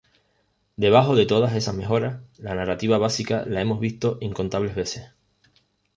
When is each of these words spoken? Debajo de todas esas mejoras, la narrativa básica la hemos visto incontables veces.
Debajo 0.77 1.15
de 1.15 1.27
todas 1.27 1.53
esas 1.53 1.75
mejoras, 1.75 2.23
la 2.39 2.55
narrativa 2.55 2.97
básica 2.97 3.45
la 3.45 3.61
hemos 3.61 3.79
visto 3.79 4.17
incontables 4.19 4.73
veces. 4.73 5.11